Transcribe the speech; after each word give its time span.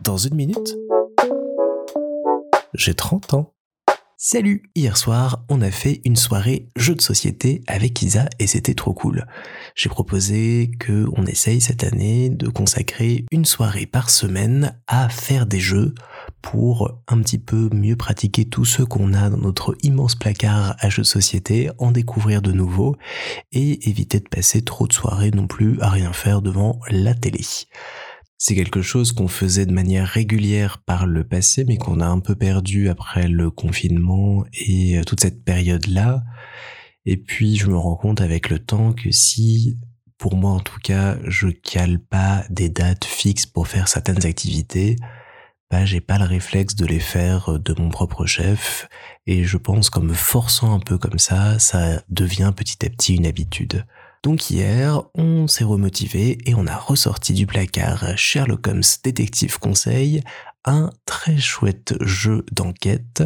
Dans 0.00 0.16
une 0.16 0.34
minute, 0.34 0.76
j'ai 2.74 2.94
30 2.94 3.34
ans. 3.34 3.52
Salut 4.16 4.70
Hier 4.74 4.96
soir, 4.96 5.44
on 5.48 5.62
a 5.62 5.70
fait 5.70 6.02
une 6.04 6.16
soirée 6.16 6.68
jeu 6.76 6.94
de 6.94 7.00
société 7.00 7.62
avec 7.66 8.00
Isa 8.02 8.28
et 8.38 8.46
c'était 8.46 8.74
trop 8.74 8.92
cool. 8.92 9.26
J'ai 9.74 9.88
proposé 9.88 10.70
que 10.78 11.06
on 11.16 11.24
essaye 11.24 11.60
cette 11.60 11.84
année 11.84 12.28
de 12.28 12.48
consacrer 12.48 13.24
une 13.30 13.46
soirée 13.46 13.86
par 13.86 14.10
semaine 14.10 14.78
à 14.86 15.08
faire 15.08 15.46
des 15.46 15.60
jeux 15.60 15.94
pour 16.42 17.00
un 17.08 17.20
petit 17.20 17.38
peu 17.38 17.70
mieux 17.72 17.96
pratiquer 17.96 18.44
tout 18.44 18.64
ce 18.64 18.82
qu'on 18.82 19.14
a 19.14 19.30
dans 19.30 19.38
notre 19.38 19.74
immense 19.82 20.14
placard 20.14 20.76
à 20.80 20.90
jeux 20.90 21.02
de 21.02 21.06
société, 21.06 21.70
en 21.78 21.90
découvrir 21.90 22.42
de 22.42 22.52
nouveaux 22.52 22.96
et 23.52 23.88
éviter 23.88 24.20
de 24.20 24.28
passer 24.28 24.62
trop 24.62 24.86
de 24.86 24.92
soirées 24.92 25.30
non 25.30 25.46
plus 25.46 25.80
à 25.80 25.88
rien 25.88 26.12
faire 26.12 26.42
devant 26.42 26.78
la 26.90 27.14
télé. 27.14 27.40
C'est 28.42 28.54
quelque 28.54 28.80
chose 28.80 29.12
qu'on 29.12 29.28
faisait 29.28 29.66
de 29.66 29.72
manière 29.72 30.08
régulière 30.08 30.78
par 30.78 31.04
le 31.04 31.24
passé, 31.24 31.66
mais 31.66 31.76
qu'on 31.76 32.00
a 32.00 32.06
un 32.06 32.20
peu 32.20 32.34
perdu 32.34 32.88
après 32.88 33.28
le 33.28 33.50
confinement 33.50 34.46
et 34.54 34.96
euh, 34.98 35.04
toute 35.04 35.20
cette 35.20 35.44
période-là. 35.44 36.22
Et 37.04 37.18
puis 37.18 37.56
je 37.56 37.66
me 37.66 37.76
rends 37.76 37.96
compte 37.96 38.22
avec 38.22 38.48
le 38.48 38.58
temps 38.58 38.94
que 38.94 39.10
si, 39.10 39.76
pour 40.16 40.36
moi 40.36 40.52
en 40.52 40.60
tout 40.60 40.80
cas, 40.82 41.18
je 41.26 41.48
cale 41.48 41.98
pas 41.98 42.46
des 42.48 42.70
dates 42.70 43.04
fixes 43.04 43.44
pour 43.44 43.68
faire 43.68 43.88
certaines 43.88 44.24
activités, 44.24 44.96
bah 45.70 45.84
j'ai 45.84 46.00
pas 46.00 46.16
le 46.18 46.24
réflexe 46.24 46.74
de 46.76 46.86
les 46.86 46.98
faire 46.98 47.58
de 47.58 47.74
mon 47.78 47.90
propre 47.90 48.24
chef 48.24 48.88
et 49.26 49.44
je 49.44 49.58
pense 49.58 49.90
qu'en 49.90 50.00
me 50.00 50.14
forçant 50.14 50.72
un 50.74 50.80
peu 50.80 50.96
comme 50.96 51.18
ça, 51.18 51.58
ça 51.58 52.02
devient 52.08 52.54
petit 52.56 52.86
à 52.86 52.88
petit 52.88 53.16
une 53.16 53.26
habitude. 53.26 53.84
Donc 54.22 54.50
hier, 54.50 55.02
on 55.14 55.48
s'est 55.48 55.64
remotivé 55.64 56.38
et 56.44 56.54
on 56.54 56.66
a 56.66 56.76
ressorti 56.76 57.32
du 57.32 57.46
placard 57.46 58.18
Sherlock 58.18 58.66
Holmes 58.66 58.82
Détective 59.02 59.58
Conseil, 59.58 60.22
un 60.66 60.90
très 61.06 61.38
chouette 61.38 61.94
jeu 62.02 62.44
d'enquête 62.52 63.22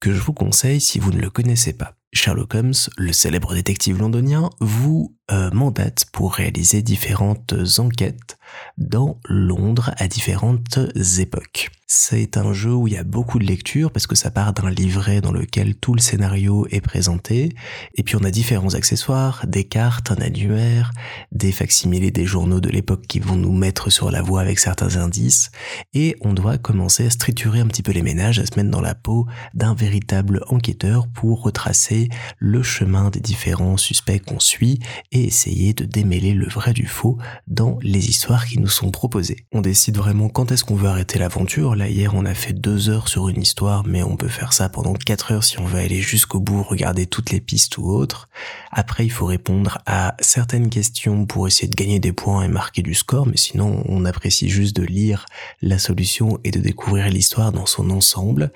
que 0.00 0.12
je 0.12 0.20
vous 0.20 0.32
conseille 0.32 0.80
si 0.80 0.98
vous 0.98 1.12
ne 1.12 1.20
le 1.20 1.28
connaissez 1.28 1.74
pas. 1.74 1.94
Sherlock 2.14 2.54
Holmes, 2.54 2.72
le 2.96 3.12
célèbre 3.12 3.52
détective 3.52 3.98
londonien, 3.98 4.48
vous 4.60 5.17
euh, 5.30 5.50
mandate 5.52 6.06
pour 6.12 6.34
réaliser 6.34 6.82
différentes 6.82 7.54
enquêtes 7.78 8.38
dans 8.76 9.18
Londres 9.28 9.92
à 9.98 10.08
différentes 10.08 10.78
époques. 11.18 11.70
C'est 11.90 12.36
un 12.36 12.52
jeu 12.52 12.74
où 12.74 12.86
il 12.86 12.92
y 12.92 12.98
a 12.98 13.02
beaucoup 13.02 13.38
de 13.38 13.46
lecture 13.46 13.90
parce 13.90 14.06
que 14.06 14.14
ça 14.14 14.30
part 14.30 14.52
d'un 14.52 14.68
livret 14.68 15.22
dans 15.22 15.32
lequel 15.32 15.74
tout 15.74 15.94
le 15.94 16.02
scénario 16.02 16.66
est 16.70 16.82
présenté 16.82 17.54
et 17.94 18.02
puis 18.02 18.14
on 18.16 18.24
a 18.24 18.30
différents 18.30 18.74
accessoires, 18.74 19.42
des 19.46 19.64
cartes, 19.64 20.10
un 20.10 20.16
annuaire, 20.16 20.90
des 21.32 21.50
facsimilés 21.50 22.10
des 22.10 22.26
journaux 22.26 22.60
de 22.60 22.68
l'époque 22.68 23.06
qui 23.08 23.20
vont 23.20 23.36
nous 23.36 23.54
mettre 23.54 23.88
sur 23.88 24.10
la 24.10 24.20
voie 24.20 24.42
avec 24.42 24.58
certains 24.58 24.98
indices 24.98 25.50
et 25.94 26.14
on 26.20 26.34
doit 26.34 26.58
commencer 26.58 27.06
à 27.06 27.10
striturer 27.10 27.60
un 27.60 27.66
petit 27.66 27.82
peu 27.82 27.92
les 27.92 28.02
ménages, 28.02 28.38
à 28.38 28.44
se 28.44 28.56
mettre 28.56 28.70
dans 28.70 28.82
la 28.82 28.94
peau 28.94 29.26
d'un 29.54 29.74
véritable 29.74 30.42
enquêteur 30.48 31.08
pour 31.08 31.42
retracer 31.42 32.10
le 32.36 32.62
chemin 32.62 33.08
des 33.08 33.20
différents 33.20 33.78
suspects 33.78 34.20
qu'on 34.20 34.40
suit 34.40 34.78
et 35.10 35.17
essayer 35.24 35.72
de 35.74 35.84
démêler 35.84 36.32
le 36.32 36.46
vrai 36.46 36.72
du 36.72 36.86
faux 36.86 37.18
dans 37.46 37.78
les 37.82 38.08
histoires 38.08 38.46
qui 38.46 38.58
nous 38.58 38.68
sont 38.68 38.90
proposées. 38.90 39.46
On 39.52 39.60
décide 39.60 39.96
vraiment 39.96 40.28
quand 40.28 40.52
est-ce 40.52 40.64
qu'on 40.64 40.74
veut 40.74 40.88
arrêter 40.88 41.18
l'aventure 41.18 41.74
Là, 41.76 41.88
hier, 41.88 42.14
on 42.14 42.24
a 42.24 42.34
fait 42.34 42.52
deux 42.52 42.88
heures 42.88 43.08
sur 43.08 43.28
une 43.28 43.42
histoire, 43.42 43.86
mais 43.86 44.02
on 44.02 44.16
peut 44.16 44.28
faire 44.28 44.52
ça 44.52 44.68
pendant 44.68 44.94
quatre 44.94 45.32
heures 45.32 45.44
si 45.44 45.58
on 45.58 45.64
veut 45.64 45.80
aller 45.80 46.00
jusqu'au 46.00 46.40
bout, 46.40 46.62
regarder 46.62 47.06
toutes 47.06 47.30
les 47.30 47.40
pistes 47.40 47.78
ou 47.78 47.88
autres. 47.88 48.28
Après, 48.70 49.04
il 49.04 49.10
faut 49.10 49.26
répondre 49.26 49.78
à 49.86 50.14
certaines 50.20 50.70
questions 50.70 51.26
pour 51.26 51.46
essayer 51.46 51.68
de 51.68 51.76
gagner 51.76 52.00
des 52.00 52.12
points 52.12 52.44
et 52.44 52.48
marquer 52.48 52.82
du 52.82 52.94
score, 52.94 53.26
mais 53.26 53.36
sinon, 53.36 53.82
on 53.86 54.04
apprécie 54.04 54.48
juste 54.48 54.76
de 54.76 54.84
lire 54.84 55.26
la 55.62 55.78
solution 55.78 56.38
et 56.44 56.50
de 56.50 56.60
découvrir 56.60 57.08
l'histoire 57.08 57.52
dans 57.52 57.66
son 57.66 57.90
ensemble. 57.90 58.52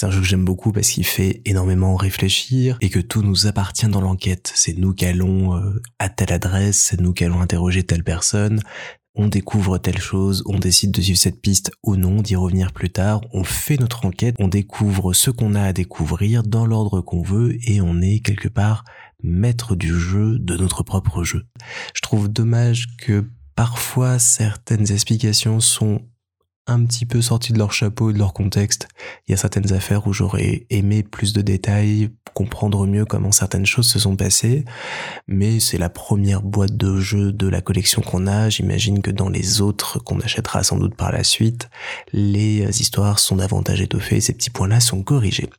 C'est 0.00 0.06
un 0.06 0.10
jeu 0.12 0.22
que 0.22 0.26
j'aime 0.26 0.46
beaucoup 0.46 0.72
parce 0.72 0.88
qu'il 0.88 1.04
fait 1.04 1.42
énormément 1.44 1.94
réfléchir 1.94 2.78
et 2.80 2.88
que 2.88 3.00
tout 3.00 3.20
nous 3.20 3.46
appartient 3.46 3.86
dans 3.86 4.00
l'enquête. 4.00 4.50
C'est 4.54 4.72
nous 4.78 4.94
qui 4.94 5.04
allons 5.04 5.54
euh, 5.54 5.82
à 5.98 6.08
telle 6.08 6.32
adresse, 6.32 6.78
c'est 6.78 6.98
nous 6.98 7.12
qui 7.12 7.22
allons 7.22 7.42
interroger 7.42 7.82
telle 7.82 8.02
personne, 8.02 8.62
on 9.14 9.28
découvre 9.28 9.76
telle 9.76 10.00
chose, 10.00 10.42
on 10.46 10.58
décide 10.58 10.92
de 10.92 11.02
suivre 11.02 11.18
cette 11.18 11.42
piste 11.42 11.70
ou 11.82 11.96
non, 11.96 12.22
d'y 12.22 12.34
revenir 12.34 12.72
plus 12.72 12.88
tard, 12.88 13.20
on 13.34 13.44
fait 13.44 13.78
notre 13.78 14.06
enquête, 14.06 14.36
on 14.38 14.48
découvre 14.48 15.12
ce 15.12 15.30
qu'on 15.30 15.54
a 15.54 15.64
à 15.64 15.74
découvrir 15.74 16.44
dans 16.44 16.64
l'ordre 16.64 17.02
qu'on 17.02 17.20
veut 17.20 17.58
et 17.68 17.82
on 17.82 18.00
est 18.00 18.20
quelque 18.20 18.48
part 18.48 18.84
maître 19.22 19.76
du 19.76 19.94
jeu, 19.94 20.38
de 20.38 20.56
notre 20.56 20.82
propre 20.82 21.24
jeu. 21.24 21.44
Je 21.94 22.00
trouve 22.00 22.30
dommage 22.30 22.86
que 22.96 23.28
parfois 23.54 24.18
certaines 24.18 24.90
explications 24.92 25.60
sont 25.60 26.00
un 26.66 26.84
petit 26.84 27.06
peu 27.06 27.20
sorties 27.20 27.52
de 27.52 27.58
leur 27.58 27.72
chapeau 27.72 28.10
et 28.10 28.12
de 28.12 28.18
leur 28.18 28.32
contexte. 28.32 28.88
Il 29.26 29.32
y 29.32 29.34
a 29.34 29.36
certaines 29.36 29.72
affaires 29.72 30.06
où 30.06 30.12
j'aurais 30.12 30.66
aimé 30.70 31.02
plus 31.02 31.32
de 31.32 31.42
détails, 31.42 32.10
comprendre 32.34 32.86
mieux 32.86 33.04
comment 33.04 33.32
certaines 33.32 33.66
choses 33.66 33.88
se 33.88 33.98
sont 33.98 34.16
passées, 34.16 34.64
mais 35.26 35.58
c'est 35.58 35.78
la 35.78 35.88
première 35.88 36.42
boîte 36.42 36.76
de 36.76 36.96
jeux 37.00 37.32
de 37.32 37.48
la 37.48 37.60
collection 37.60 38.02
qu'on 38.02 38.26
a. 38.26 38.48
J'imagine 38.48 39.02
que 39.02 39.10
dans 39.10 39.28
les 39.28 39.60
autres 39.60 39.98
qu'on 39.98 40.20
achètera 40.20 40.62
sans 40.62 40.76
doute 40.76 40.94
par 40.94 41.12
la 41.12 41.24
suite, 41.24 41.68
les 42.12 42.80
histoires 42.80 43.18
sont 43.18 43.36
davantage 43.36 43.80
étoffées 43.80 44.16
et 44.16 44.20
ces 44.20 44.32
petits 44.32 44.50
points-là 44.50 44.80
sont 44.80 45.02
corrigés 45.02 45.50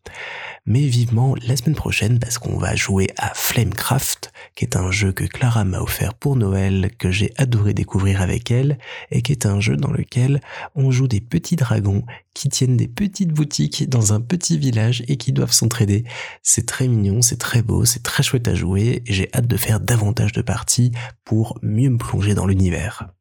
mais 0.65 0.81
vivement 0.81 1.35
la 1.47 1.55
semaine 1.55 1.75
prochaine 1.75 2.19
parce 2.19 2.37
qu'on 2.37 2.57
va 2.57 2.75
jouer 2.75 3.07
à 3.17 3.31
Flamecraft, 3.33 4.31
qui 4.55 4.65
est 4.65 4.75
un 4.75 4.91
jeu 4.91 5.11
que 5.11 5.23
Clara 5.23 5.63
m'a 5.63 5.79
offert 5.79 6.13
pour 6.13 6.35
Noël, 6.35 6.91
que 6.97 7.11
j'ai 7.11 7.33
adoré 7.37 7.73
découvrir 7.73 8.21
avec 8.21 8.51
elle, 8.51 8.77
et 9.09 9.21
qui 9.21 9.31
est 9.31 9.45
un 9.45 9.59
jeu 9.59 9.75
dans 9.75 9.91
lequel 9.91 10.41
on 10.75 10.91
joue 10.91 11.07
des 11.07 11.21
petits 11.21 11.55
dragons 11.55 12.03
qui 12.33 12.49
tiennent 12.49 12.77
des 12.77 12.87
petites 12.87 13.31
boutiques 13.31 13.89
dans 13.89 14.13
un 14.13 14.21
petit 14.21 14.57
village 14.57 15.03
et 15.07 15.17
qui 15.17 15.33
doivent 15.33 15.51
s'entraider. 15.51 16.05
C'est 16.43 16.65
très 16.65 16.87
mignon, 16.87 17.21
c'est 17.21 17.39
très 17.39 17.61
beau, 17.61 17.85
c'est 17.85 18.03
très 18.03 18.23
chouette 18.23 18.47
à 18.47 18.55
jouer, 18.55 19.03
et 19.05 19.13
j'ai 19.13 19.29
hâte 19.33 19.47
de 19.47 19.57
faire 19.57 19.79
davantage 19.79 20.31
de 20.31 20.41
parties 20.41 20.91
pour 21.25 21.57
mieux 21.61 21.89
me 21.89 21.97
plonger 21.97 22.35
dans 22.35 22.45
l'univers. 22.45 23.11